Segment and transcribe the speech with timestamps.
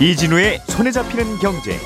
[0.00, 1.78] 이진우의 손에 잡히는 경제.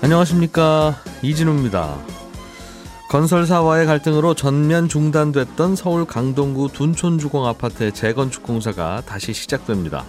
[0.00, 1.98] 안녕하십니까 이진우입니다.
[3.10, 10.04] 건설사와의 갈등으로 전면 중단됐던 서울 강동구 둔촌주공 아파트의 재건축 공사가 다시 시작됩니다.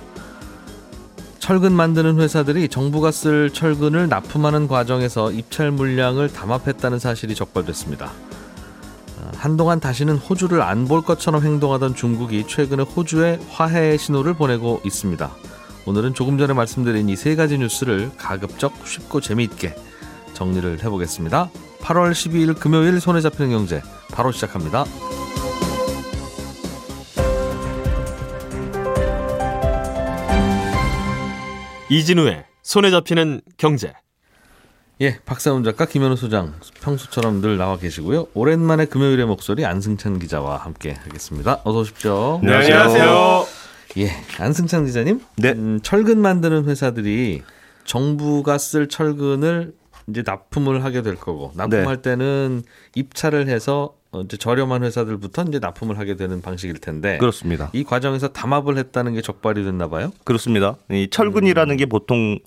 [1.45, 8.07] 철근 만드는 회사들이 정부가 쓸 철근을 납품하는 과정에서 입찰 물량을 담합했다는 사실이 적발됐습니다.
[8.07, 15.29] 아, 한동안 다시는 호주를 안 볼 것처럼 행동하던 중국이 최근에 호주에 화해의 신호를 보내고 있습니다.
[15.85, 19.75] 오늘은 조금 전에 말씀드린 이 세 가지 뉴스를 가급적 쉽고 재미있게
[20.33, 21.51] 정리를 해보겠습니다.
[21.81, 24.85] 8월 12일 금요일 손에 잡히는 경제 바로 시작합니다.
[31.89, 33.93] 이진우의 손에 잡히는 경제.
[35.01, 38.27] 예, 박사훈 작가 김현우 소장 평소처럼 늘 나와 계시고요.
[38.33, 41.61] 오랜만에 금요일의 목소리 안승찬 기자와 함께 하겠습니다.
[41.63, 42.39] 어서 오십시오.
[42.41, 43.45] 네, 안녕하세요.
[43.97, 44.09] 예,
[44.39, 45.21] 안승찬 기자님.
[45.37, 45.51] 네.
[45.51, 47.43] 음, 철근 만드는 회사들이
[47.83, 49.73] 정부가 쓸 철근을
[50.07, 52.63] 이제 납품을 하게 될 거고 납품할 때는
[52.95, 57.69] 입찰을 해서 어, 이제 저렴한 회사들부터 이제 납품을 하게 되는 방식일 텐데 그렇습니다.
[57.73, 60.11] 이 과정에서 담합을 했다는 게 적발이 됐나 봐요.
[60.23, 60.77] 그렇습니다.
[60.89, 62.39] 이 철근이라는 게 보통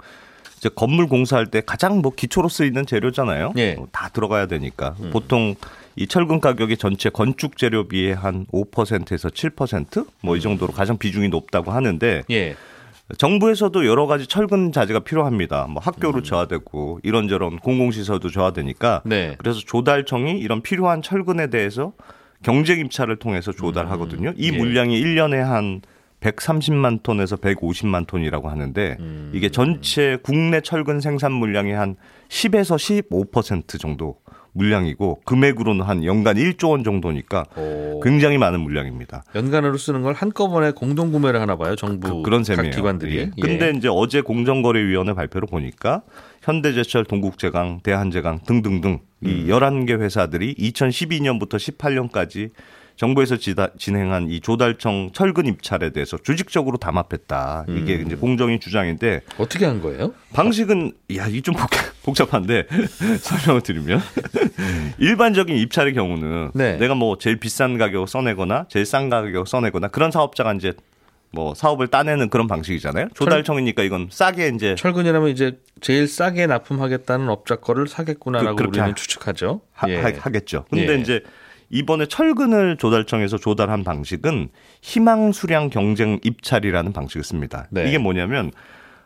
[0.59, 3.53] 이제 건물 공사할 때 가장 뭐 기초로 쓰이는 재료잖아요.
[3.57, 3.77] 예.
[3.79, 5.55] 어, 다 들어가야 되니까 보통
[5.97, 12.23] 이 철근 가격이 전체 건축 재료비의 한 5%에서 7%뭐 이 정도로 가장 비중이 높다고 하는데
[12.31, 12.57] 예.
[13.17, 15.67] 정부에서도 여러 가지 철근 자재가 필요합니다.
[15.69, 19.35] 뭐 학교로 줘야 되고 이런저런 공공시설도 줘야 되니까 네.
[19.39, 21.93] 그래서 조달청이 이런 필요한 철근에 대해서
[22.43, 24.35] 경쟁 입찰을 통해서 조달하거든요.
[24.37, 24.57] 이 예.
[24.57, 25.81] 물량이 1년에 한
[26.21, 29.31] 130만 톤에서 150만 톤이라고 하는데 음.
[29.33, 31.97] 이게 전체 국내 철근 생산 물량의 한
[32.29, 34.19] 10에서 15% 정도
[34.59, 38.01] 물량이고 금액으로는 한 연간 1조 원 정도니까 오.
[38.01, 39.23] 굉장히 많은 물량입니다.
[39.35, 41.77] 연간으로 쓰는 걸 한꺼번에 공동 구매를 하나 봐요.
[41.77, 42.75] 정부 그, 런각 셈이에요.
[42.75, 43.17] 기관들이.
[43.19, 43.31] 예.
[43.41, 46.03] 근데 이제 어제 공정거래위원회 발표를 보니까
[46.43, 52.51] 현대제철, 동국제강, 대한제강 등등등 이 11개 회사들이 2012년부터 18년까지
[52.99, 57.67] 정부에서 지다, 진행한 이 조달청 철근 입찰에 대해서 조직적으로 담합했다.
[57.69, 60.13] 이게 이제 공정위 주장인데 어떻게 한 거예요?
[60.33, 61.71] 방식은 야 이게 좀 복,
[62.03, 62.67] 복잡한데
[63.23, 64.01] 설명을 드리면
[64.99, 66.77] 일반적인 입찰의 경우는 네.
[66.77, 70.73] 내가 뭐 제일 비싼 가격 써내거나 제일 싼 가격 써내거나 그런 사업자가 이제
[71.31, 73.11] 뭐 사업을 따내는 그런 방식이잖아요.
[73.15, 78.95] 조달청이니까 이건 싸게 이제 철근이라면 이제 제일 싸게 납품하겠다는 업자 거를 사겠구나라고 그- 우리는 하-
[78.95, 79.61] 추측하죠.
[79.73, 80.03] 하, 예.
[80.33, 80.99] 겠죠 근데 예.
[81.01, 81.23] 이제
[81.71, 84.49] 이번에 철근을 조달청에서 조달한 방식은
[84.83, 87.67] 희망 수량 경쟁 입찰이라는 방식을 씁니다.
[87.71, 87.89] 네.
[87.89, 88.51] 이게 뭐냐면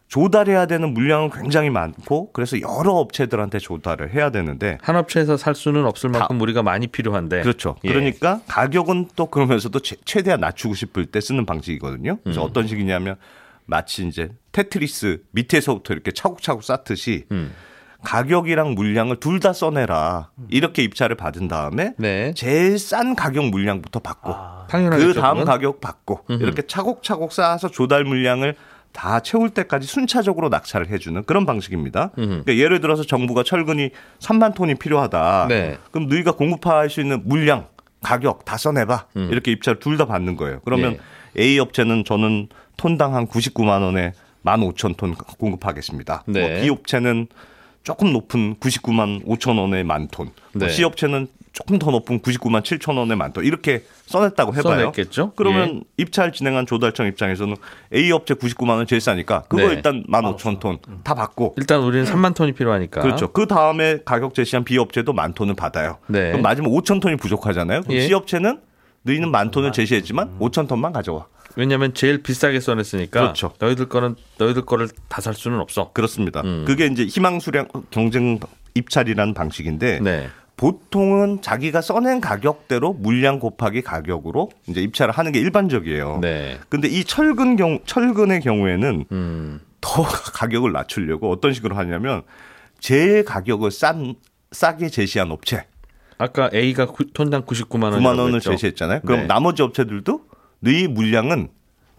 [0.08, 5.86] 조달해야 되는 물량은 굉장히 많고 그래서 여러 업체들한테 조달을 해야 되는데 한 업체에서 살 수는
[5.86, 7.40] 없을 만큼 우리가 많이 필요한데.
[7.42, 7.76] 그렇죠.
[7.84, 7.88] 예.
[7.88, 12.18] 그러니까 가격은 또 그러면서도 최- 최대한 낮추고 싶을 때 쓰는 방식이거든요.
[12.22, 12.46] 그래서 음.
[12.46, 13.16] 어떤 식이냐면
[13.64, 17.52] 마치 이제 테트리스 밑에서부터 이렇게 차곡차곡 쌓듯이 음.
[18.04, 22.32] 가격이랑 물량을 둘 다 써내라 이렇게 입찰을 받은 다음에 네.
[22.34, 24.34] 제일 싼 가격 물량부터 받고
[24.68, 25.14] 당연하겠죠.
[25.14, 25.44] 그 다음.
[25.44, 28.54] 가격 받고 이렇게 차곡차곡 쌓아서 조달 물량을
[28.92, 32.10] 다 채울 때까지 순차적으로 낙찰을 해주는 그런 방식입니다.
[32.14, 33.90] 그러니까 예를 들어서 정부가 철근이
[34.20, 35.46] 3만 톤이 필요하다.
[35.48, 35.78] 네.
[35.90, 37.66] 그럼 너희가 공급할 수 있는 물량,
[38.02, 39.06] 가격 다 써내봐.
[39.14, 40.60] 이렇게 입찰 둘 다 받는 거예요.
[40.64, 40.98] 그러면 음.
[41.38, 41.42] 예.
[41.42, 44.12] A 업체는 저는 톤당 한 99만 원에
[44.44, 46.24] 15,000톤 공급하겠습니다.
[46.26, 46.40] 네.
[46.48, 47.28] 뭐 B 업체는
[47.82, 50.30] 조금 높은 99만 5천 원에 만 톤.
[50.54, 50.68] 뭐 네.
[50.68, 53.44] C 업체는 조금 더 높은 99만 7천 원에 만 톤.
[53.44, 54.78] 이렇게 써냈다고 해봐요.
[54.78, 55.30] 써냈겠죠.
[55.32, 55.34] 예.
[55.36, 57.56] 그러면 입찰 진행한 조달청 입장에서는
[57.94, 59.74] A 업체 99만 원 제일 싸니까 그거 네.
[59.74, 63.02] 일단 15,000톤 다 받고 일단 우리는 3만 톤이 필요하니까.
[63.02, 63.32] 그렇죠.
[63.32, 65.98] 그 다음에 가격 제시한 B 업체도 만 톤을 받아요.
[66.06, 66.30] 네.
[66.30, 67.82] 그럼 맞으면 5천 톤이 부족하잖아요.
[67.82, 68.06] 그럼 예.
[68.06, 68.60] C 업체는
[69.02, 71.26] 너희는 만 톤을 제시했지만 5천 톤만 가져와.
[71.56, 73.20] 왜냐하면 제일 비싸게 써냈으니까.
[73.20, 73.52] 그렇죠.
[73.58, 75.92] 너희들 거는 너희들 거를 다 살 수는 없어.
[75.92, 76.40] 그렇습니다.
[76.42, 76.64] 음.
[76.66, 78.38] 그게 이제 희망 수량 경쟁
[78.74, 80.28] 입찰이라는 방식인데 네.
[80.56, 86.18] 보통은 자기가 써낸 가격대로 물량 곱하기 가격으로 이제 입찰을 하는 게 일반적이에요.
[86.20, 86.58] 네.
[86.68, 89.60] 근데 이 철근 경 철근의 경우에는 음.
[89.80, 90.02] 더
[90.34, 92.22] 가격을 낮추려고 어떤 식으로 하냐면
[92.80, 94.14] 제일 가격을 싼
[94.52, 95.66] 싸게 제시한 업체
[96.18, 98.00] 아까 A가 구- 톤당 99만 원.
[98.00, 99.00] 9만 원을 제시했잖아요.
[99.00, 99.26] 그럼 네.
[99.26, 100.20] 나머지 업체들도
[100.62, 101.48] 너희 물량은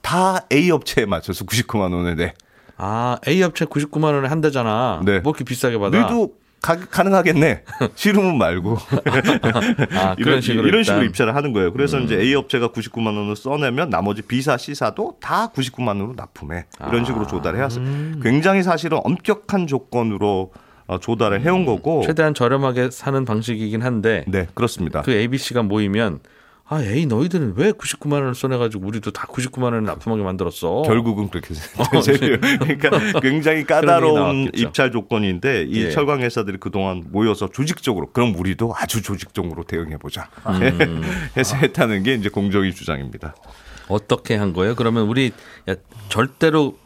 [0.01, 2.33] 다 A 업체에 맞춰서 99만 원을 내.
[2.77, 5.01] 아 A 업체 99만 원에 한 대잖아.
[5.05, 5.19] 네.
[5.19, 5.99] 뭐 이렇게 비싸게 받아?
[5.99, 7.63] 너희도 가, 가능하겠네.
[7.95, 8.77] 싫으면 말고.
[9.91, 10.83] 아, 이런, 식으로 이런.
[10.83, 11.73] 식으로 입찰을 하는 거예요.
[11.73, 16.65] 그래서 이제 A 업체가 99만 원을 써내면 나머지 B사, C사도 다 99만 원으로 납품해.
[16.87, 17.83] 이런 식으로 조달해왔어요.
[18.23, 20.53] 굉장히 사실은 엄격한 조건으로
[20.87, 22.03] 어, 조달을 해온 거고.
[22.05, 25.01] 최대한 저렴하게 사는 방식이긴 한데 네, 그렇습니다.
[25.01, 26.19] 그 ABC가 모이면
[26.73, 30.81] 아, 에이 너희들은 왜 99만 원을 써내가지고 우리도 다 99만 원을 납품하게 만들었어.
[30.83, 32.39] 결국은 그렇게 되세요.
[32.59, 34.49] 그러니까 굉장히 까다로운.
[34.55, 35.91] 입찰 조건인데 이 예.
[35.91, 40.29] 철강 회사들이 그동안 모여서 조직적으로 그럼 우리도 아주 조직적으로 대응해 보자.
[40.47, 41.03] 음.
[41.37, 43.35] 해서 했다는 게 이제 공정위 주장입니다.
[43.87, 44.73] 어떻게 한 거예요?
[44.73, 45.31] 그러면 우리
[45.69, 45.75] 야,
[46.09, 46.77] 절대로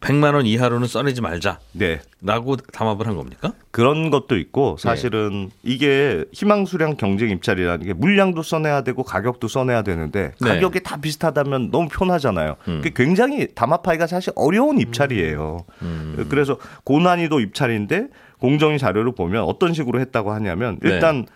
[0.00, 1.58] 100만 원 이하로는 써내지 말자.
[1.72, 2.00] 네.
[2.20, 3.52] 라고 담합을 한 겁니까?
[3.70, 4.82] 그런 것도 있고 예.
[4.82, 10.46] 사실은 이게 희망 수량 경쟁 입찰이라는 게 물량도 써내야 되고 가격도 써내야 되는데 네.
[10.46, 10.54] 음.
[10.54, 12.56] 가격이 다 비슷하다면 너무 편하잖아요.
[12.64, 15.64] 그게 굉장히 담합하기가 사실 어려운 입찰이에요.
[15.82, 16.26] 음.
[16.28, 18.08] 그래서 고난이도 입찰인데
[18.38, 20.90] 공정위 자료를 보면 어떤 식으로 했다고 하냐면 네.
[20.90, 21.26] 일단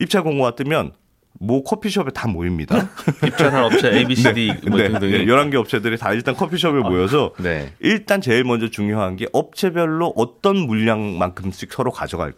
[0.00, 0.92] 입찰 공고가 뜨면
[1.42, 2.88] 모 커피숍에 다 모입니다.
[3.26, 5.10] 입찰한 업체 A, B, C, D 뭐 네, 등등이.
[5.12, 7.72] 네, 11개 업체들이 다 일단 커피숍에 모여서 네.
[7.80, 12.32] 일단 제일 먼저 중요한 게 업체별로 어떤 물량만큼씩 서로 가져갈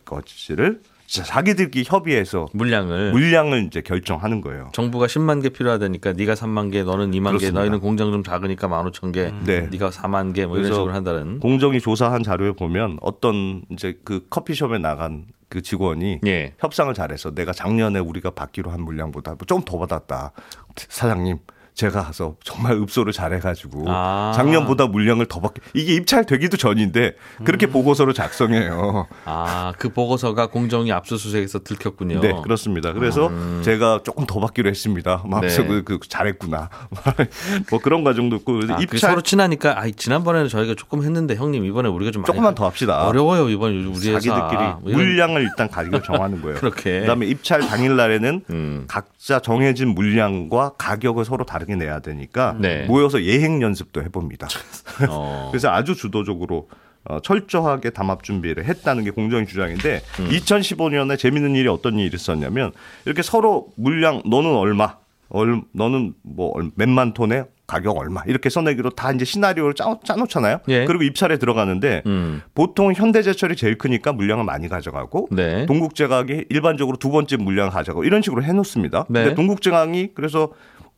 [1.07, 4.71] 진짜 자기들끼리 협의해서 물량을 물량을 이제 결정하는 거예요.
[4.73, 7.61] 정부가 10만 개 필요하다니까 네가 3만 개, 너는 2만 개, 그렇습니다.
[7.61, 9.69] 너희는 공장 좀 작으니까 15,000개, 네.
[9.71, 11.41] 네가 4만 개 뭐 이런 식으로 한다는.
[11.41, 16.53] 공정이 조사한 자료에 보면 어떤 이제 그 커피숍에 나간 그 직원이 예.
[16.59, 20.33] 협상을 잘해서 내가 작년에 우리가 받기로 한 물량보다 좀 더 받았다.
[20.77, 21.39] 사장님,
[21.75, 24.33] 제가 가서 정말 읍소를 잘해가지고 아.
[24.37, 29.09] 작년보다 물량을 더 받게 이게 입찰되기도 전인데 그렇게 보고서를 작성해요.
[29.27, 32.21] 아, 그 보고서가 공정위 압수수색에서 들켰군요.
[32.21, 32.93] 네, 그렇습니다.
[32.93, 33.29] 그래서
[33.63, 35.25] 제가 조금 더 받기로 했습니다.
[35.27, 35.83] 마음속에 네.
[35.85, 36.71] 그 잘했구나.
[37.71, 41.65] 뭐 그런 과정도 있고 아, 그 입찰 서로 친하니까 아, 지난번에는 저희가 조금 했는데 형님
[41.65, 43.05] 이번에 우리가 좀 조금만 더 합시다.
[43.09, 44.21] 어려워요 이번 우리 회사.
[44.21, 46.57] 자기들끼리 뭐 물량을 일단 가격을 정하는 거예요.
[46.59, 47.01] 그렇게.
[47.01, 48.85] 그다음에 입찰 당일 날에는 음.
[48.87, 52.85] 각자 정해진 물량과 가격을 서로 다르 게 내야 되니까 네.
[52.87, 54.49] 모여서 예행 연습도 해봅니다.
[55.09, 55.49] 어.
[55.53, 56.69] 그래서 아주 주도적으로
[57.07, 60.29] 어, 철저하게 담합 준비를 했다는 게 공정위 주장인데 음.
[60.31, 62.73] 2015년에 재밌는 일이 어떤 일이 있었냐면
[63.05, 64.97] 이렇게 서로 물량 너는 얼마,
[65.29, 70.59] 얼, 너는 뭐 얼- 몇만 톤에 가격 얼마 이렇게 써내기로 다 이제 시나리오를 짜, 짜놓잖아요.
[70.69, 70.85] 예.
[70.85, 72.43] 그리고 입찰에 들어가는데 음.
[72.55, 75.65] 보통 현대제철이 제일 크니까 물량을 많이 가져가고 네.
[75.65, 79.07] 동국제각이 일반적으로 두 번째 물량을 가져가고 이런 식으로 해놓습니다.
[79.09, 79.23] 네.
[79.25, 80.51] 근데 동국제각이 그래서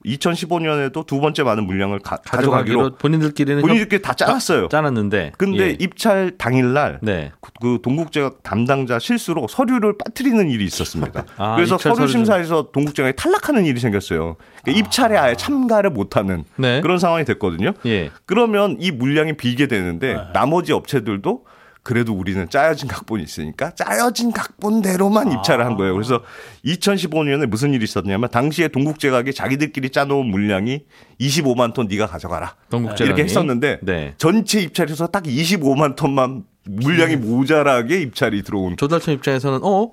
[0.06, 4.64] 2015년에도 두 번째 많은 물량을 가, 져가기로 가져가기로 본인들끼리는 본인들끼리 다 짜놨어요.
[4.64, 5.32] 협- 짜놨는데.
[5.36, 5.76] 근데 예.
[5.78, 7.32] 입찰 당일날 네.
[7.40, 11.24] 그- 그 동국제각 담당자 실수로 서류를 빠뜨리는 일이 있었습니다.
[11.36, 14.36] 아, 그래서 서류 심사에서 동국제각이 탈락하는 일이 생겼어요.
[14.62, 16.80] 그러니까 입찰에 아예 참가를 못하는 네.
[16.80, 17.72] 그런 상황이 됐거든요.
[17.86, 18.10] 예.
[18.26, 21.44] 그러면 이 물량이 비게 되는데 나머지 업체들도
[21.86, 25.94] 그래도 우리는 짜여진 각본이 있으니까 짜여진 각본대로만 입찰을 한 거예요.
[25.94, 26.20] 그래서
[26.64, 30.80] 2015년에 무슨 일이 있었냐면 당시에 동국제각이 자기들끼리 짜놓은 물량이
[31.20, 32.56] 25만 톤 네가 가져가라.
[32.70, 33.04] 동국제각이?
[33.04, 34.14] 이렇게 했었는데 네.
[34.18, 39.92] 전체 입찰에서 딱 25만 톤만 물량이 모자라게 입찰이 들어온 조달청 입장에서는 어?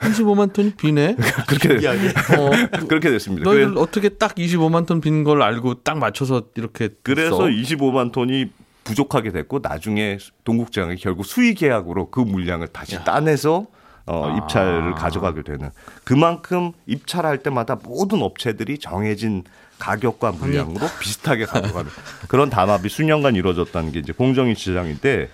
[0.00, 1.14] 25만 톤이 비네.
[1.46, 3.44] 그렇게 어, 그렇게 됐습니다.
[3.48, 7.44] 너희들 그래- 어떻게 딱 25만 톤 빈 걸 알고 딱 맞춰서 이렇게 그래서 써?
[7.44, 8.46] 25만 톤이
[8.90, 13.66] 부족하게 됐고 나중에 동국제각이 결국 수의 계약으로 그 물량을 다시 따내서
[14.06, 15.70] 어, 입찰을 가져가게 되는
[16.02, 19.44] 그만큼 입찰할 때마다 모든 업체들이 정해진
[19.78, 21.90] 가격과 물량으로 비슷하게 가져가는
[22.28, 25.30] 그런 담합이 수년간 이루어졌다는 게 이제 공정위 지장인데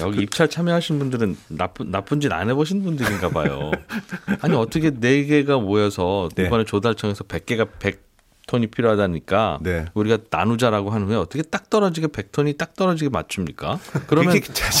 [0.00, 3.70] 여기 입찰 참여하신 분들은 나쁜 나쁜 짓 안 해보신 분들인가 봐요.
[4.40, 6.46] 아니 어떻게 네 개가 모여서 네.
[6.46, 8.13] 이번에 조달청에서 100개가 100
[8.46, 9.86] 톤이 필요하다니까 네.
[9.94, 13.78] 우리가 나누자라고 한 후에 어떻게 딱 떨어지게 100톤이 딱 떨어지게 맞춥니까?
[14.06, 14.34] 그러면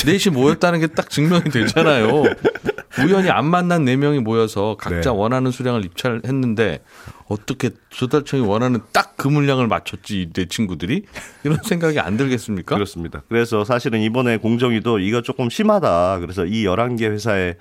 [0.06, 2.24] 넷이 모였다는 게 딱 증명이 되잖아요.
[3.04, 5.16] 우연히 안 만난 네 명이 모여서 각자 네.
[5.16, 6.84] 원하는 수량을 입찰했는데
[7.26, 11.04] 어떻게 조달청이 원하는 딱 그 물량을 맞췄지 이내 친구들이
[11.44, 12.74] 이런 생각이 안 들겠습니까?
[12.74, 13.22] 그렇습니다.
[13.28, 16.18] 그래서 사실은 이번에 공정위도 이거 조금 심하다.
[16.18, 17.54] 그래서 이 11개 회사에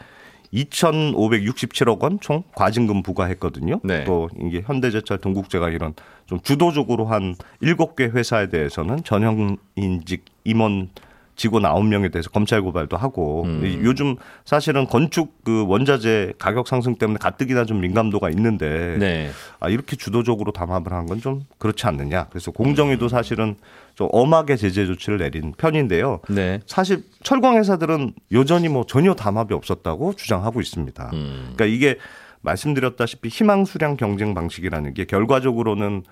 [0.53, 3.79] 2,567억 원 총 과징금 부과했거든요.
[3.83, 4.03] 네.
[4.03, 5.93] 또 이게 현대제철, 동국제가 이런
[6.25, 10.89] 좀 주도적으로 한 7개 회사에 대해서는 전형인직 임원
[11.35, 13.65] 직원 9명에 대해서 검찰 고발도 하고 음.
[13.65, 19.31] 이 요즘 사실은 건축 그 원자재 가격 상승 때문에 가뜩이나 좀 민감도가 있는데 네.
[19.59, 22.27] 아, 이렇게 주도적으로 담합을 한 건 좀 그렇지 않느냐.
[22.29, 22.53] 그래서 음.
[22.53, 23.55] 공정위도 사실은
[23.95, 26.19] 좀 엄하게 제재 조치를 내린 편인데요.
[26.29, 26.59] 네.
[26.65, 31.09] 사실 철강 회사들은 여전히 뭐 전혀 담합이 없었다고 주장하고 있습니다.
[31.13, 31.53] 음.
[31.55, 31.97] 그러니까 이게
[32.41, 36.03] 말씀드렸다시피 희망 수량 경쟁 방식이라는 게 결과적으로는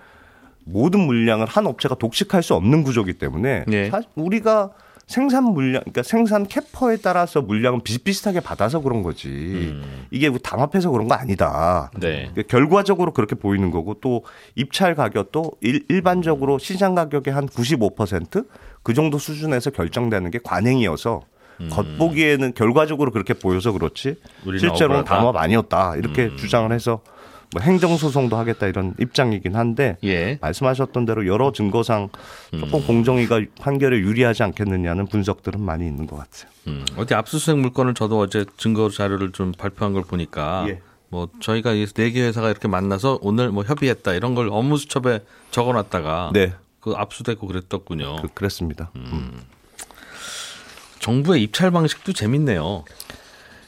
[0.64, 3.90] 모든 물량을 한 업체가 독식할 수 없는 구조기 때문에 네.
[3.90, 4.70] 사실 우리가
[5.12, 9.28] 생산 물량, 그러니까 생산 캐퍼에 따라서 물량은 비슷비슷하게 받아서 그런 거지.
[9.28, 10.06] 음.
[10.10, 11.90] 이게 뭐 담합해서 그런 거 아니다.
[12.00, 12.30] 네.
[12.32, 19.18] 그러니까 결과적으로 그렇게 보이는 거고 또 입찰 가격도 일, 일반적으로 시장 가격의 한 95%그 정도
[19.18, 21.20] 수준에서 결정되는 게 관행이어서
[21.70, 25.04] 겉보기에는 결과적으로 그렇게 보여서 그렇지 실제로는 억울하다.
[25.04, 27.02] 담합 아니었다 이렇게 주장을 해서
[27.52, 30.38] 뭐 행정소송도 하겠다 이런 입장이긴 한데 예.
[30.40, 32.08] 말씀하셨던 대로 여러 증거상
[32.50, 36.50] 조금 공정위가 판결에 유리하지 않겠느냐는 분석들은 많이 있는 것 같아요.
[36.68, 40.80] 음, 어디 압수수색 물건을 저도 어제 증거 자료를 좀 발표한 걸 보니까 예.
[41.08, 46.54] 뭐 저희가 이네개 회사가 이렇게 만나서 오늘 뭐 협의했다 이런 걸 업무 수첩에 적어놨다가 네,
[46.80, 48.16] 그 압수되고 그랬더군요.
[48.22, 48.90] 그, 그랬습니다.
[48.96, 49.42] 음.
[51.00, 52.84] 정부의 입찰 방식도 재밌네요.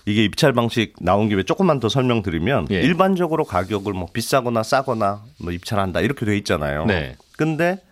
[0.06, 2.80] 이게 입찰 방식 나온 김에 조금만 더 설명드리면 예.
[2.82, 6.84] 일반적으로 가격을 뭐 비싸거나 싸거나 뭐 입찰한다 이렇게 돼 있잖아요.
[6.84, 7.16] 네.
[7.36, 7.82] 근데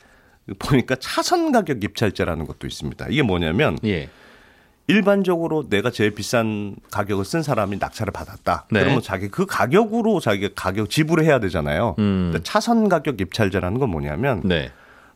[0.58, 3.06] 보니까 차선 가격 입찰제라는 것도 있습니다.
[3.08, 4.08] 이게 뭐냐면 예.
[4.88, 8.66] 일반적으로 내가 제일 비싼 가격을 쓴 사람이 낙찰을 받았다.
[8.70, 8.80] 네.
[8.80, 11.94] 그러면 자기 그 가격으로 자기가 가격 지불을 해야 되잖아요.
[11.98, 12.38] 음.
[12.42, 14.70] 차선 가격 입찰제라는 건 뭐냐면 네.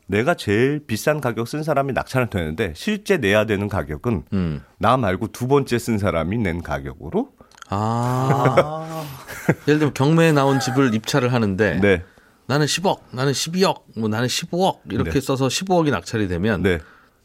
[0.07, 4.63] 내가 제일 비싼 가격 쓴 사람이 낙찰을 되는데 실제 내야 되는 가격은 음.
[4.79, 7.31] 나 말고 두 번째 쓴 사람이 낸 가격으로
[7.69, 9.05] 아.
[9.67, 12.03] 예를 들면 경매에 나온 집을 입찰을 하는데 네.
[12.47, 15.21] 나는 10억, 나는 12억, 뭐 나는 15억 이렇게 네.
[15.21, 16.79] 써서 15억이 낙찰이 되면 네.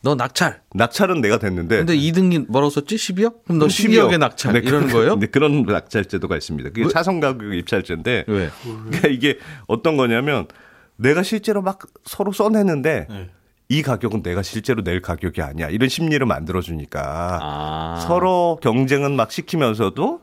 [0.03, 0.61] 너 낙찰.
[0.73, 2.95] 낙찰은 내가 됐는데 근데 2등이 뭐라고 썼지?
[2.95, 3.43] 12억?
[3.43, 5.17] 그럼 너 12억에 낙찰 네, 그- 거예요?
[5.19, 6.71] 네, 그런 낙찰 제도가 있습니다.
[6.71, 8.49] 그게 차선 가격 입찰제인데 왜?
[8.63, 10.47] 그러니까 이게 어떤 거냐면
[11.01, 13.07] 내가 실제로 막 서로 써내는데
[13.69, 15.69] 이 가격은 내가 실제로 낼 가격이 아니야.
[15.69, 17.99] 이런 심리를 만들어 주니까 아.
[18.05, 20.19] 서로 경쟁은 막 시키면서도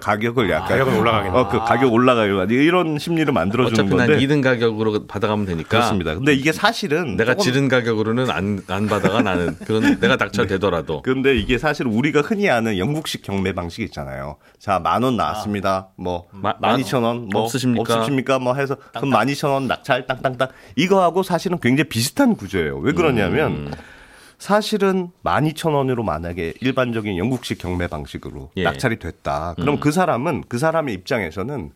[0.00, 1.36] 가격을 약간 가격은 올라가겠네.
[1.38, 2.44] 어, 그 가격 올라가요.
[2.44, 5.68] 이런 심리를 만들어 주는 어차피 난 건데 2등 가격으로 받아가면 되니까.
[5.68, 6.14] 그렇습니다.
[6.14, 9.56] 근데 이게 사실은 내가 조금 지른 가격으로는 안, 안 받아가 나는.
[9.64, 11.02] 그건 내가 낙찰되더라도.
[11.02, 14.36] 근데 이게 사실 우리가 흔히 아는 영국식 경매 방식이 있잖아요.
[14.58, 15.88] 자, 만 원 나왔습니다.
[15.96, 17.94] 뭐, 마- 만 이천 원, 뭐, 없으십니까?
[17.96, 18.38] 없으십니까?
[18.38, 20.48] 뭐 해서, 그럼 만 이천 원 낙찰, 땅땅땅.
[20.76, 22.78] 이거하고 사실은 굉장히 비슷한 구조예요.
[22.78, 23.70] 왜 그러냐면, 음.
[24.42, 28.64] 사실은 만 이천 원으로 만약에 일반적인 영국식 경매 방식으로 예.
[28.64, 29.54] 낙찰이 됐다.
[29.54, 31.70] 그럼 그 사람은, 그 사람의 입장에서는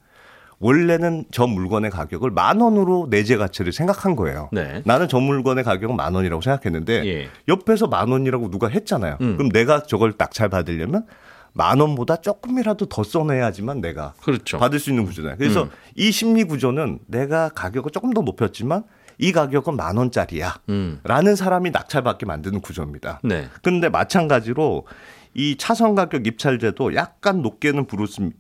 [0.59, 4.49] 원래는 저 물건의 가격을 만 원으로 내재 가치를 생각한 거예요.
[4.51, 4.83] 네.
[4.85, 7.29] 나는 저 물건의 가격은 만 원이라고 생각했는데 예.
[7.47, 9.19] 옆에서 만 원이라고 누가 했잖아요.
[9.21, 9.37] 음.
[9.37, 11.07] 그럼 내가 저걸 낙찰 받으려면
[11.53, 14.59] 만 원보다 조금이라도 더 써내야지만 내가 그렇죠.
[14.59, 15.39] 받을 수 있는 구조잖아요.
[15.39, 15.71] 그래서 음.
[15.95, 18.83] 이 심리 구조는 내가 가격을 조금 더 높였지만
[19.19, 20.57] 이 가격은 만 원짜리야.
[20.69, 21.01] 음.
[21.05, 23.21] 라는 사람이 낙찰받게 만드는 구조입니다.
[23.25, 23.49] 네.
[23.63, 24.87] 근데 마찬가지로
[25.35, 28.31] 이 차선 가격 입찰제도 약간 높게는 부를 수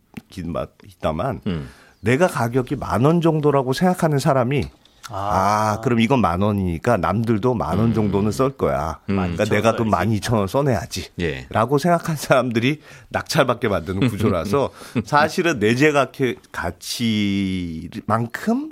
[0.86, 1.68] 있다만 음.
[2.00, 4.64] 내가 가격이 만 원 정도라고 생각하는 사람이
[5.08, 8.98] 아, 그럼 이건 만 원이니까 남들도 만 원 정도는 쓸 거야.
[9.06, 11.10] 그러니까 내가 돈 만 이천 원 써내야지.
[11.20, 11.46] 예.
[11.50, 12.80] 라고 생각한 사람들이
[13.10, 14.70] 낙찰받게 만드는 구조라서
[15.06, 17.90] 사실은 내재 가격 가치만큼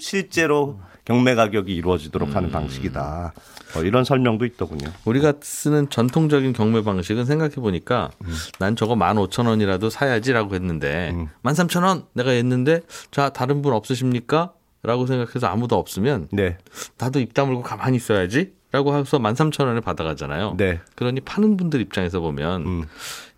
[0.01, 3.35] 실제로 경매 가격이 이루어지도록 하는 방식이다.
[3.77, 4.91] 어, 이런 설명도 있더군요.
[5.05, 8.11] 우리가 쓰는 전통적인 경매 방식은 생각해 보니까
[8.59, 11.29] 난 저거 15,000원이라도 사야지라고 했는데 음.
[11.43, 12.81] 13,000원 내가 했는데
[13.11, 14.53] 자, 다른 분 없으십니까?
[14.83, 16.59] 라고 생각해서 아무도 없으면 네.
[16.99, 18.53] 나도 입 다물고 가만히 있어야지.
[18.71, 20.55] 라고 해서 13,000원에 받아가잖아요.
[20.57, 20.81] 네.
[20.97, 22.85] 그러니 파는 분들 입장에서 보면 음.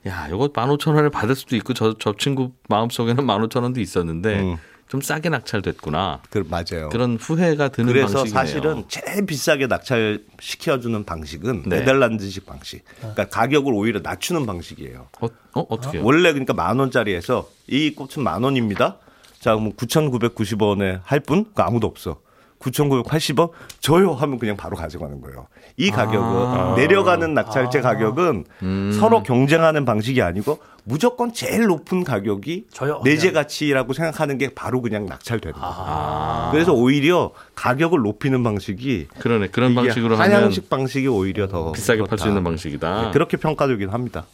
[0.06, 4.56] 야, 이거 15,000원에 받을 수도 있고 저, 저 친구 마음속에는 15,000원도 있었는데 음.
[4.88, 6.23] 좀 싸게 낙찰됐구나.
[6.31, 6.88] 그 맞아요.
[6.90, 8.33] 그런 후회가 드는 그래서 방식이네요.
[8.33, 11.81] 사실은 제일 비싸게 낙찰 시켜주는 방식은 네.
[11.81, 12.85] 네덜란드식 방식.
[12.99, 15.09] 그러니까 가격을 오히려 낮추는 방식이에요.
[15.21, 16.05] 어, 어 어떻게요?
[16.05, 18.99] 원래 그러니까 만 원짜리에서 이 꽃은 만 원입니다.
[19.40, 21.47] 자, 그럼 9,990원에 할 분?
[21.52, 22.21] 그 아무도 없어.
[22.60, 23.50] 9,980원?
[23.80, 25.46] 저요 하면 그냥 바로 가져가는 거예요.
[25.76, 26.75] 이 가격은 아.
[26.76, 28.96] 내려가는 낙찰제 가격은 음.
[28.98, 33.00] 서로 경쟁하는 방식이 아니고 무조건 제일 높은 가격이 저요.
[33.04, 33.32] 내재.
[33.32, 35.75] 가치라고 생각하는 게 바로 그냥 낙찰되는 거예요.
[35.76, 39.48] 아, 그래서 오히려 가격을 높이는 방식이 그러네.
[39.48, 42.28] 그런 방식으로 하면 한양식 방식이 오히려 더 비싸게 팔 수.
[42.28, 43.02] 있는 방식이다.
[43.02, 44.26] 네, 그렇게 평가되긴 합니다.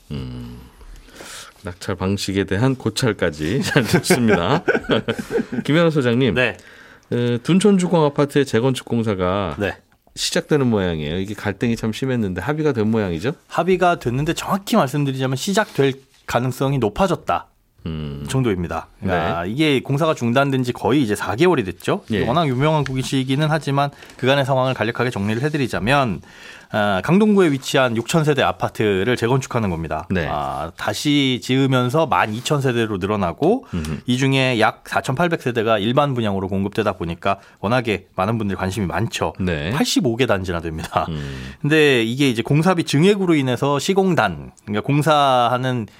[1.64, 4.62] 낙찰 방식에 대한 고찰까지 잘 듣습니다.
[5.64, 6.57] 김현우 소장님, 네.
[7.12, 9.76] 어, 둔촌주공 아파트의 재건축 공사가 네.
[10.14, 11.19] 시작되는 모양이에요.
[11.19, 13.33] 이게 갈등이 참 심했는데 합의가 된 모양이죠.
[13.49, 15.95] 합의가 됐는데 정확히 말씀드리자면 시작될
[16.26, 17.47] 가능성이 높아졌다.
[17.87, 18.87] 음, 정도입니다.
[19.01, 22.05] 그러니까 이게 공사가 중단된 지 거의 이제 4개월이 됐죠.
[22.11, 22.27] 예.
[22.27, 26.21] 워낙 유명한 구기시기는 하지만 그간의 상황을 간략하게 정리를 해드리자면
[26.75, 30.07] 아, 강동구에 위치한 6천 세대 아파트를 재건축하는 겁니다.
[30.11, 30.27] 네.
[30.31, 33.67] 아, 다시 지으면서 12,000세대로 늘어나고
[34.07, 39.35] 이 중에 약 4,800세대가 일반 분양으로 공급되다 보니까 워낙에 많은 분들이 관심이 많죠.
[39.39, 39.71] 네.
[39.73, 41.05] 85개 단지나 됩니다.
[41.11, 45.93] 음, 근데 이게 이제 공사비 증액으로 인해서 시공단 그러니까 공사하는 어,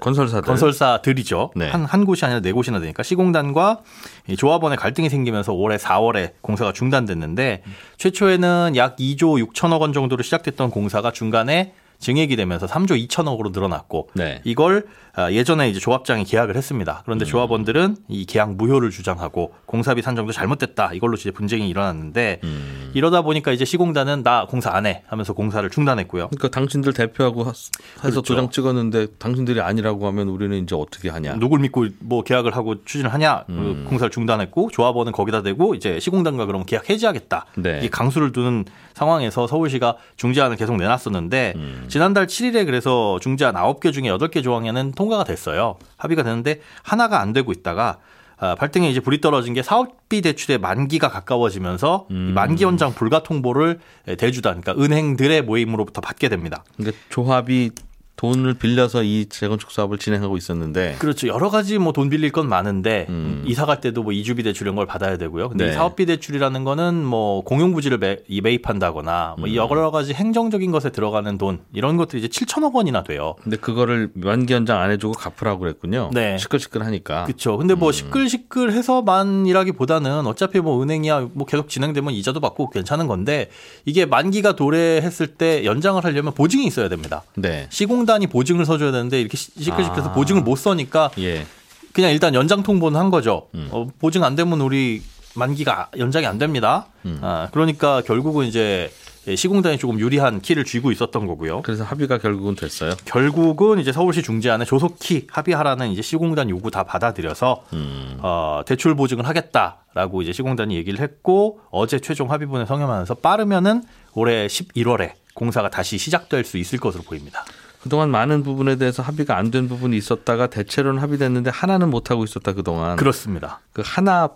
[0.00, 0.42] 건설사들.
[0.42, 1.52] 건설사들이죠.
[1.56, 1.68] 네.
[1.68, 3.80] 한, 한 곳이 아니라 네 곳이나 되니까 시공단과
[4.28, 7.62] 이 조합원의 갈등이 생기면서 올해 4월에 공사가 중단됐는데
[7.96, 14.40] 최초에는 약 2조 6천억 원 정도로 시작됐던 공사가 중간에 증액이 되면서 3조 2천억으로 늘어났고 네.
[14.44, 17.02] 이걸 아, 예전에 이제 조합장이 계약을 했습니다.
[17.04, 17.26] 그런데 음.
[17.26, 20.92] 조합원들은 이 계약 무효를 주장하고 공사비 산정도 잘못됐다.
[20.94, 22.92] 이걸로 이제 분쟁이 일어났는데 음.
[22.94, 26.28] 이러다 보니까 이제 시공단은 나 공사 안 해 하면서 공사를 중단했고요.
[26.28, 28.22] 그러니까 당신들 대표하고 하- 해서 그렇죠.
[28.22, 31.34] 도장 찍었는데 당신들이 아니라고 하면 우리는 이제 어떻게 하냐.
[31.34, 33.82] 누굴 믿고 뭐 계약을 하고 추진을 하냐 음.
[33.84, 37.80] 그 공사를 중단했고 조합원은 거기다 대고 이제 시공단과 그럼 계약 해지하겠다 네.
[37.82, 41.84] 이 강수를 두는 상황에서 서울시가 중재안을 계속 내놨었는데 음.
[41.88, 47.52] 지난달 7일에 그래서 중재안 9개 중에 8개 조항에는 통과가 됐어요 합의가 됐는데 하나가 안 되고
[47.52, 47.98] 있다가
[48.40, 52.28] 아, 발등에 이제 불이 떨어진 게 사업비 대출의 만기가 가까워지면서 음.
[52.30, 53.80] 이 만기 연장 불가 통보를
[54.16, 56.62] 대주단 그러니까 은행들의 모임으로부터 받게 됩니다.
[56.76, 57.72] 그러니까 조합이
[58.18, 61.28] 돈을 빌려서 이 재건축 사업을 진행하고 있었는데 그렇죠.
[61.28, 63.42] 여러 가지 뭐 돈 빌릴 건 많은데 음.
[63.46, 65.48] 이사 갈 때도 뭐 이주비 대출 이런 걸 받아야 되고요.
[65.48, 65.70] 근데 네.
[65.70, 69.54] 이 사업비 대출이라는 거는 뭐 공용 부지를 매, 매입한다거나 뭐 음.
[69.54, 73.34] 여러 가지 행정적인 것에 들어가는 돈 이런 것들이 이제 7천억 원이나 돼요.
[73.42, 76.10] 근데 그거를 만기 연장 안 해주고 갚으라고 그랬군요.
[76.12, 76.36] 네.
[76.38, 77.24] 시끌시끌하니까.
[77.24, 77.56] 그렇죠.
[77.56, 77.78] 근데 음.
[77.78, 83.50] 뭐 시끌시끌해서만이라기보다는 어차피 뭐 은행이야 뭐 계속 진행되면 이자도 받고 괜찮은 건데
[83.84, 87.22] 이게 만기가 도래했을 때 연장을 하려면 보증이 있어야 됩니다.
[87.34, 87.66] 네.
[87.70, 90.12] 시공 단이 보증을 서줘야 되는데 이렇게 시- 시끌시끌해서 아.
[90.12, 91.46] 보증을 못 서니까 예.
[91.92, 93.48] 그냥 일단 연장 통보는 한 거죠.
[93.54, 93.68] 음.
[93.70, 95.02] 어, 보증 안 되면 우리
[95.34, 96.86] 만기가 연장이 안 됩니다.
[97.04, 97.18] 음.
[97.22, 98.90] 아, 그러니까 결국은 이제
[99.34, 101.60] 시공단이 조금 유리한 키를 쥐고 있었던 거고요.
[101.60, 102.94] 그래서 합의가 결국은 됐어요.
[103.04, 108.16] 결국은 이제 서울시 중재안에 조속히 합의하라는 이제 시공단 요구 다 받아들여서 음.
[108.22, 113.82] 어, 대출 보증을 하겠다라고 이제 시공단이 얘기를 했고 어제 최종 합의문에 성명하면서 빠르면은
[114.14, 117.44] 올해 11월에 공사가 다시 시작될 수 있을 것으로 보입니다.
[117.82, 122.52] 그동안 많은 부분에 대해서 합의가 안 된 부분이 있었다가 대체로는 합의됐는데 하나는 못 하고 있었다
[122.52, 122.96] 그동안.
[122.96, 123.60] 그렇습니다.
[123.72, 124.28] 그 하나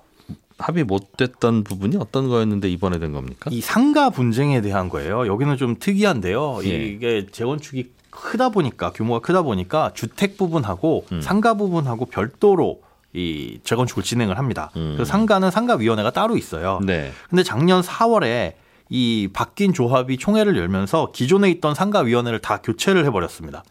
[0.59, 3.51] 합의 못 됐던 부분이 어떤 거였는데 이번에 된 겁니까?
[3.53, 5.27] 이 상가 분쟁에 대한 거예요.
[5.27, 6.61] 여기는 좀 특이한데요.
[6.65, 6.69] 예.
[6.69, 11.21] 이게 재건축이 크다 보니까 규모가 크다 보니까 주택 부분하고 음.
[11.21, 12.81] 상가 부분하고 별도로
[13.13, 14.71] 이 재건축을 진행을 합니다.
[14.77, 14.93] 음.
[14.97, 16.81] 그래서 상가는 상가위원회가 따로 있어요.
[16.85, 17.13] 네.
[17.29, 18.53] 근데 작년 4월에
[18.95, 23.65] 이 바뀐 조합이 총회를 열면서 기존에 있던 상가위원회를 다 교체를 해버렸습니다.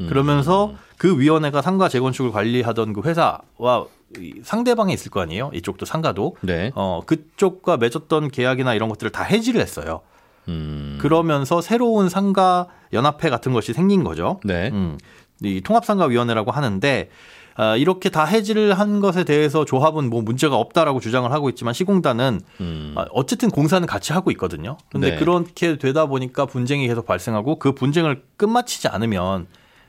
[0.00, 0.08] 음.
[0.08, 3.86] 그러면서 그 위원회가 상가 재건축을 관리하던 그 회사와
[4.18, 5.52] 이 상대방이 있을 거 아니에요.
[5.54, 6.36] 이쪽도 상가도.
[6.40, 6.72] 네.
[6.74, 10.00] 어, 그쪽과 맺었던 계약이나 이런 것들을 다 해지를 했어요.
[10.48, 10.98] 음.
[11.00, 14.40] 그러면서 새로운 상가 연합회 같은 것이 생긴 거죠.
[14.42, 14.70] 네.
[14.72, 14.98] 음,
[15.44, 17.45] 이 통합상가위원회라고 하는데 아,
[17.78, 22.94] 이렇게 다 해지를 한 것에 대해서 조합은 뭐 문제가 없다라고 주장을 하고 있지만 시공단은 음.
[22.96, 24.76] 아, 어쨌든 공사는 같이 하고 있거든요.
[24.90, 25.16] 근데 네.
[25.16, 29.46] 그렇게 되다 보니까 분쟁이 계속 발생하고 그 분쟁을 끝마치지 않으면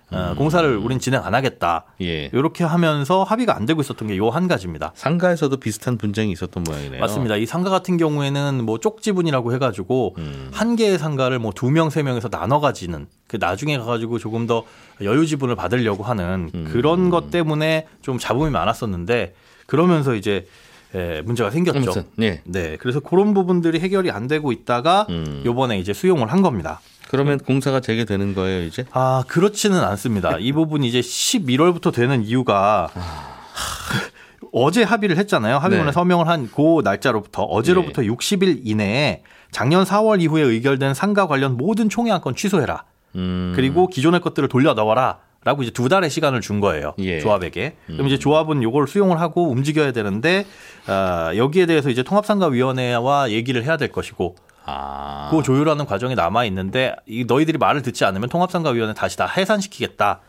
[0.10, 1.84] 어, 공사를 우린 진행 안 하겠다.
[2.00, 2.06] 음.
[2.06, 2.30] 예.
[2.32, 4.92] 이렇게 하면서 합의가 안 되고 있었던 게 요 한 가지입니다.
[4.96, 7.00] 상가에서도 비슷한 분쟁이 있었던 모양이네요.
[7.02, 7.36] 맞습니다.
[7.36, 10.50] 이 상가 같은 경우에는 뭐 쪽지분이라고 해가지고 음.
[10.54, 14.64] 한 개의 상가를 뭐 두 명, 세 명에서 나눠 가지는 그 나중에 가가지고 조금 더
[15.02, 16.70] 여유 지분을 받으려고 하는 음.
[16.72, 19.34] 그런 것 때문에 좀 잡음이 많았었는데
[19.66, 20.48] 그러면서 이제
[20.96, 21.78] 에, 문제가 생겼죠.
[21.78, 22.42] 아무튼 예.
[22.46, 25.42] 네, 그래서 그런 부분들이 해결이 안 되고 있다가 음.
[25.46, 26.80] 요번에 이제 수용을 한 겁니다.
[27.10, 28.86] 그러면 공사가 재개되는 거예요 이제?
[28.92, 30.38] 아, 그렇지는 않습니다.
[30.40, 33.00] 이 부분이 이제 11월부터 되는 이유가 하,
[34.52, 35.58] 어제 합의를 했잖아요.
[35.58, 35.92] 합의문에 네.
[35.94, 42.12] 서명을 한 그 날짜로부터 어제로부터 60일 이내에 작년 4월 이후에 의결된 상가 관련 모든 총회
[42.12, 42.84] 안건 취소해라.
[43.16, 43.54] 음.
[43.56, 45.20] 그리고 기존의 것들을 돌려 넣어라.
[45.44, 46.94] 라고 이제 두 달의 시간을 준 거예요.
[47.00, 47.20] 예.
[47.20, 47.76] 조합에게.
[47.86, 50.46] 그럼 이제 조합은 요걸 수용을 하고 움직여야 되는데
[50.88, 55.30] 아, 여기에 대해서 이제 통합상가위원회와 얘기를 해야 될 것이고 아.
[55.32, 60.20] 그 조율하는 과정이 남아 있는데 이 너희들이 말을 듣지 않으면 통합상가위원회 다시 다 해산시키겠다.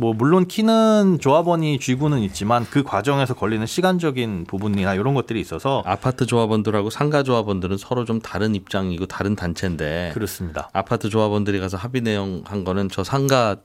[0.00, 6.24] 뭐 물론 키는 조합원이 쥐고는 있지만 그 과정에서 걸리는 시간적인 부분이나 이런 것들이 있어서 아파트
[6.24, 10.70] 조합원들하고 상가 조합원들은 서로 좀 다른 입장이고 다른 단체인데 그렇습니다.
[10.72, 13.56] 아파트 조합원들이 가서 합의 내용 한 거는 저 상가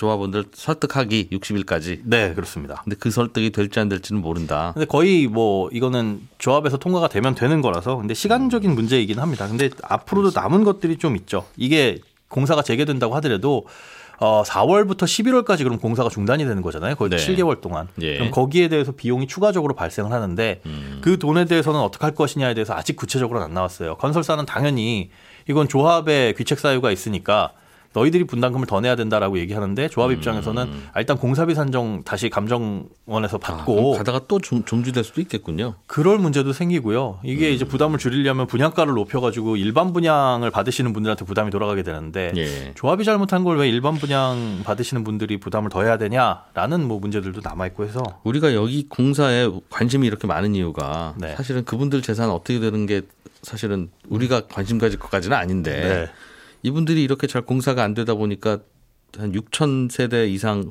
[0.00, 2.00] 조합원들 설득하기 60일까지.
[2.04, 2.80] 네, 그렇습니다.
[2.84, 4.70] 근데 그 설득이 될지 안 될지는 모른다.
[4.72, 9.46] 근데 거의 뭐 이거는 조합에서 통과가 되면 되는 거라서 근데 시간적인 문제이긴 합니다.
[9.46, 11.44] 근데 앞으로도 남은 것들이 좀 있죠.
[11.58, 13.66] 이게 공사가 재개된다고 하더라도
[14.20, 16.94] 어 4월부터 11월까지 그럼 공사가 중단이 되는 거잖아요.
[16.94, 17.16] 거의 네.
[17.18, 17.88] 7개월 동안.
[18.00, 18.16] 예.
[18.16, 20.62] 그럼 거기에 대해서 비용이 추가적으로 발생을 하는데
[21.02, 23.96] 그 돈에 대해서는 어떻게 할 것이냐에 대해서 아직 구체적으로는 안 나왔어요.
[23.96, 25.10] 건설사는 당연히
[25.46, 27.52] 이건 조합의 귀책 사유가 있으니까
[27.92, 33.38] 너희들이 분담금을 더 내야 된다라고 얘기하는데 조합 입장에서는 아, 일단 공사비 산정 다시 감정원에서 아,
[33.38, 35.74] 받고 가다가 또 좀, 좀주될 수도 있겠군요.
[35.86, 37.20] 그럴 문제도 생기고요.
[37.22, 42.72] 이게 이제 부담을 줄이려면 분양가를 높여가지고 일반 분양을 받으시는 분들한테 부담이 돌아가게 되는데 예.
[42.74, 47.66] 조합이 잘못한 걸 왜 일반 분양 받으시는 분들이 부담을 더 해야 되냐라는 뭐 문제들도 남아
[47.68, 51.34] 있고 해서 우리가 여기 공사에 관심이 이렇게 많은 이유가 네.
[51.36, 53.02] 사실은 그분들 재산 어떻게 되는 게
[53.42, 56.10] 사실은 우리가 관심 가질 것까지는 아닌데 네.
[56.62, 58.58] 이분들이 이렇게 잘 공사가 안 되다 보니까
[59.18, 60.70] 한 6천 세대 이상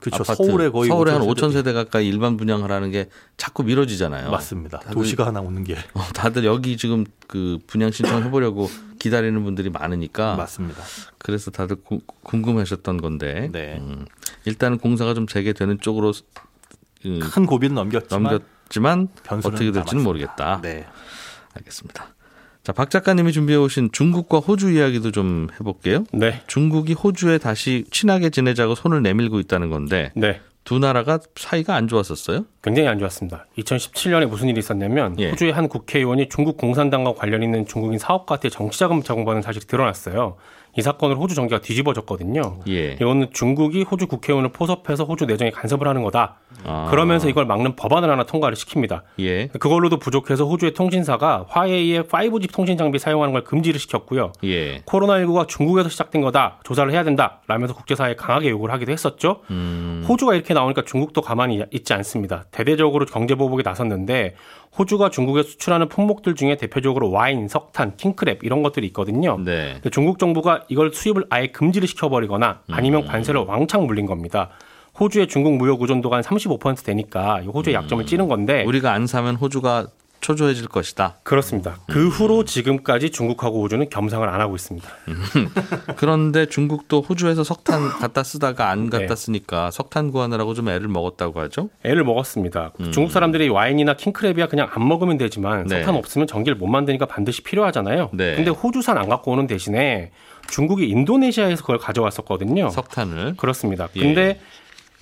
[0.00, 0.22] 그렇죠.
[0.22, 4.30] 아파트, 서울에 거의 서울에 한 5천 5천 세대 가까이 일반 분양하라는 게 자꾸 미뤄지잖아요.
[4.30, 4.78] 맞습니다.
[4.78, 9.70] 다들- 도시가 하나 오는 게 어, 다들 여기 지금 그 분양 신청 해보려고 기다리는 분들이
[9.70, 10.82] 많으니까 맞습니다.
[11.18, 13.78] 그래서 다들 구- 궁금하셨던 건데 네.
[13.80, 14.06] 음,
[14.44, 16.12] 일단은 공사가 좀 재개되는 쪽으로
[17.06, 20.04] 음, 큰 고비는 넘겼지만 넘겼지만 어떻게 될지는 남았습니다.
[20.04, 20.60] 모르겠다.
[20.62, 20.86] 네.
[21.54, 22.14] 알겠습니다.
[22.68, 26.04] 자, 박 작가님이 준비해 오신 중국과 호주 이야기도 좀 해볼게요.
[26.12, 30.42] 네, 중국이 호주에 다시 친하게 지내자고 손을 내밀고 있다는 건데 네.
[30.64, 32.44] 두 나라가 사이가 안 좋았었어요?
[32.62, 33.46] 굉장히 안 좋았습니다.
[33.56, 35.30] 2017년에 무슨 일이 있었냐면 예.
[35.30, 40.36] 호주의 한 국회의원이 중국 공산당과 관련 있는 중국인 사업가한테 정치자금 제공받은 사실이 드러났어요.
[40.78, 42.60] 이 사건으로 호주 정계가 뒤집어졌거든요.
[42.68, 42.92] 예.
[42.92, 46.36] 이거는 중국이 호주 국회의원을 포섭해서 호주 내정에 간섭을 하는 거다.
[46.64, 46.86] 아.
[46.88, 49.02] 그러면서 이걸 막는 법안을 하나 통과를 시킵니다.
[49.18, 49.48] 예.
[49.48, 54.32] 그걸로도 부족해서 호주의 통신사가 화웨이의 5G 통신 장비 사용하는 걸 금지를 시켰고요.
[54.44, 54.78] 예.
[54.82, 56.60] 코로나19가 중국에서 시작된 거다.
[56.62, 57.40] 조사를 해야 된다.
[57.48, 59.40] 라면서 국제사회에 강하게 요구를 하기도 했었죠.
[59.50, 60.04] 음.
[60.08, 62.44] 호주가 이렇게 나오니까 중국도 가만히 있지 않습니다.
[62.52, 64.36] 대대적으로 경제 보복에 나섰는데
[64.76, 69.38] 호주가 중국에 수출하는 품목들 중에 대표적으로 와인, 석탄, 킹크랩 이런 것들이 있거든요.
[69.38, 69.80] 네.
[69.90, 74.50] 중국 정부가 이걸 수입을 아예 금지를 시켜버리거나 아니면 관세를 왕창 물린 겁니다.
[74.98, 79.36] 호주의 중국 무역 의존도가 한 35% 되니까 이 호주의 약점을 찌는 건데 우리가 안 사면
[79.36, 79.86] 호주가
[80.20, 81.18] 초조해질 것이다.
[81.22, 81.78] 그렇습니다.
[81.88, 84.88] 그 후로 지금까지 중국하고 호주는 겸상을 안 하고 있습니다.
[85.96, 89.16] 그런데 중국도 호주에서 석탄 갖다 쓰다가 안 갖다 네.
[89.16, 91.70] 쓰니까 석탄 구하느라고 좀 애를 먹었다고 하죠.
[91.84, 92.72] 애를 먹었습니다.
[92.90, 95.76] 중국 사람들이 와인이나 킹크랩이야 그냥 안 먹으면 되지만 네.
[95.76, 98.10] 석탄 없으면 전기를 못 만드니까 반드시 필요하잖아요.
[98.12, 98.34] 네.
[98.34, 100.10] 근데 호주산 안 갖고 오는 대신에
[100.48, 102.70] 중국이 인도네시아에서 그걸 가져왔었거든요.
[102.70, 103.34] 석탄을.
[103.36, 103.88] 그렇습니다.
[103.96, 104.00] 예.
[104.00, 104.40] 근데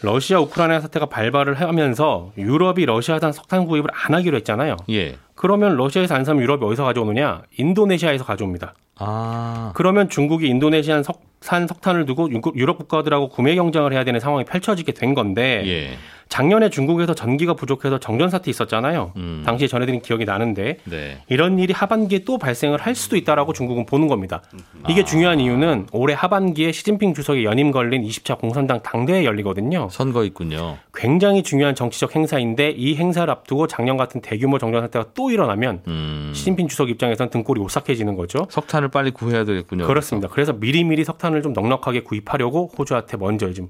[0.06, 4.76] 러시아 우크라이나 사태가 발발을 하면서 유럽이 러시아산 석탄 구입을 안 하기로 했잖아요.
[4.90, 5.16] 예.
[5.34, 7.42] 그러면 러시아에서 안 사면 유럽이 어디서 가져오느냐?
[7.58, 8.74] 인도네시아에서 가져옵니다.
[9.00, 9.72] 아.
[9.74, 14.92] 그러면 중국이 인도네시안 석산 석탄을 두고 유- 유럽 국가들하고 구매 경쟁을 해야 되는 상황이 펼쳐지게
[14.92, 15.90] 된 건데 예.
[16.28, 19.12] 작년에 중국에서 전기가 부족해서 정전 사태 있었잖아요.
[19.14, 19.42] 음.
[19.46, 21.18] 당시에 전해드린 기억이 나는데 네.
[21.28, 24.42] 이런 일이 하반기에 또 발생을 할 수도 있다라고 중국은 보는 겁니다.
[24.88, 25.04] 이게 아.
[25.04, 29.86] 중요한 이유는 올해 하반기에 시진핑 주석의 연임 걸린 20차 공산당 당대회 열리거든요.
[29.92, 30.78] 선거 있군요.
[30.92, 36.32] 굉장히 중요한 정치적 행사인데 이 행사를 앞두고 작년 같은 대규모 정전 사태가 또 일어나면 음.
[36.34, 38.48] 시진핑 주석 입장에서는 등골이 오싹해지는 거죠.
[38.50, 39.86] 석탄을 빨리 구해야 되겠군요.
[39.86, 40.26] 그렇습니다.
[40.28, 43.66] 그래서 미리미리 석탄 을 좀 넉넉하게 구입하려고 호주한테 먼저 좀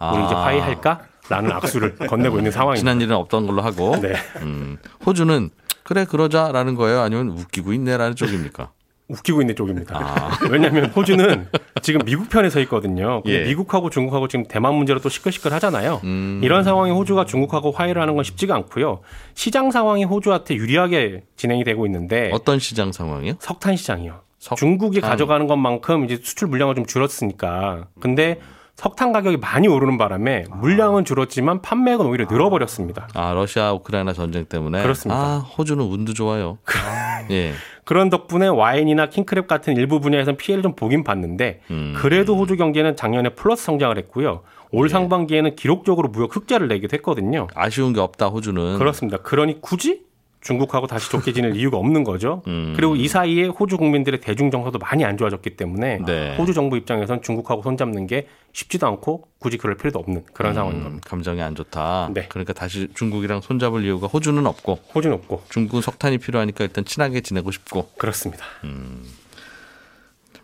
[0.00, 0.24] 우리 아.
[0.26, 1.00] 이제 화해할까?
[1.28, 2.80] 라는 악수를 건네고 있는 상황입니다.
[2.80, 3.96] 지난 일은 없던 걸로 하고.
[4.00, 4.14] 네.
[4.42, 4.78] 음.
[5.04, 5.50] 호주는
[5.82, 7.00] 그래 그러자라는 거예요.
[7.00, 8.70] 아니면 웃기고 있네라는 쪽입니까?
[9.08, 9.98] 웃기고 있는 쪽입니다.
[9.98, 10.38] 아.
[10.50, 11.48] 왜냐하면 호주는
[11.82, 13.22] 지금 미국 편에 서 있거든요.
[13.26, 13.44] 예.
[13.44, 16.00] 미국하고 중국하고 지금 대만 문제로 또 시끌시끌 하잖아요.
[16.04, 16.40] 음.
[16.44, 19.00] 이런 상황에 호주가 중국하고 화해를 하는 건 쉽지가 않고요.
[19.34, 23.34] 시장 상황이 호주한테 유리하게 진행이 되고 있는데 어떤 시장 상황이요?
[23.40, 24.20] 석탄 시장이요.
[24.38, 27.86] 중국이 가져가는 것만큼 이제 수출 물량은 좀 줄었으니까.
[28.00, 28.40] 근데
[28.78, 33.08] 석탄 가격이 많이 오르는 바람에 물량은 줄었지만 판매액은 오히려 늘어버렸습니다.
[33.14, 35.20] 아 러시아 우크라이나 전쟁 때문에 그렇습니다.
[35.20, 36.58] 아 호주는 운도 좋아요.
[37.32, 37.52] 예.
[37.82, 41.94] 그런 덕분에 와인이나 킹크랩 같은 일부 분야에서는 피해를 좀 보긴 봤는데 음.
[41.96, 44.42] 그래도 호주 경제는 작년에 플러스 성장을 했고요.
[44.70, 47.48] 올 상반기에는 기록적으로 무역 흑자를 내기도 했거든요.
[47.54, 48.78] 아쉬운 게 없다 호주는.
[48.78, 49.18] 그렇습니다.
[49.18, 50.02] 그러니 굳이
[50.40, 52.42] 중국하고 다시 좋게 지낼 이유가 없는 거죠.
[52.48, 52.72] 음.
[52.76, 56.36] 그리고 이 사이에 호주 국민들의 대중 정서도 많이 안 좋아졌기 때문에 네.
[56.36, 61.06] 호주 정부 입장에선 중국하고 손잡는 게 쉽지도 않고 굳이 그럴 필요도 없는 그런 상황인 겁니다.
[61.06, 62.10] 음, 감정이 안 좋다.
[62.14, 62.26] 네.
[62.28, 67.50] 그러니까 다시 중국이랑 손잡을 이유가 호주는 없고 호주는 없고 중국은 석탄이 필요하니까 일단 친하게 지내고
[67.50, 68.44] 싶고 그렇습니다.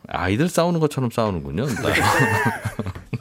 [0.08, 1.66] 아이들 싸우는 것처럼 싸우는군요.
[1.66, 1.72] 네.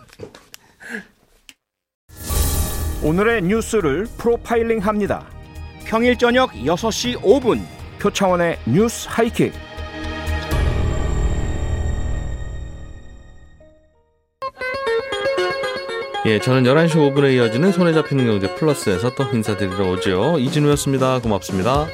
[3.04, 5.26] 오늘의 뉴스를 프로파일링 합니다.
[5.94, 7.62] 평일 저녁 6시 5분
[8.00, 9.54] 표창원의 뉴스 하이킥.
[16.26, 20.40] 예, 저는 11시 5분에 이어지는 손에 잡히는 경제 플러스에서 또 인사드리러 오죠.
[20.40, 21.20] 이진우였습니다.
[21.20, 21.86] 고맙습니다.